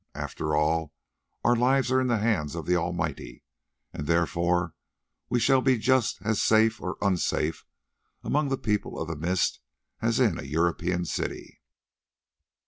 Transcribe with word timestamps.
After 0.15 0.55
all 0.55 0.93
our 1.45 1.55
lives 1.55 1.91
are 1.91 2.01
in 2.01 2.07
the 2.07 2.17
hands 2.17 2.55
of 2.55 2.65
the 2.65 2.75
Almighty, 2.75 3.43
and 3.93 4.07
therefore 4.07 4.73
we 5.29 5.39
shall 5.39 5.61
be 5.61 5.77
just 5.77 6.17
as 6.23 6.41
safe, 6.41 6.81
or 6.81 6.97
unsafe, 7.03 7.67
among 8.23 8.49
the 8.49 8.57
People 8.57 8.99
of 8.99 9.07
the 9.07 9.15
Mist 9.15 9.59
as 10.01 10.19
in 10.19 10.39
a 10.39 10.43
European 10.43 11.05
city. 11.05 11.61